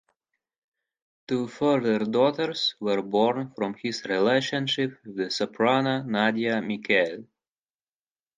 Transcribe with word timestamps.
Two 1.27 1.47
further 1.47 1.99
daughters 1.99 2.73
were 2.79 3.03
born 3.03 3.53
from 3.55 3.75
his 3.75 4.03
relationship 4.05 4.99
with 5.05 5.15
the 5.15 5.29
soprano 5.29 6.01
Nadja 6.01 6.59
Michael. 6.67 7.27